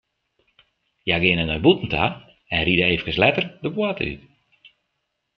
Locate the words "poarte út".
3.75-4.23